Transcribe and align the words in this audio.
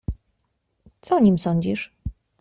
"Co 1.01 1.15
o 1.15 1.19
nim 1.19 1.37
sądzisz?" 1.39 1.91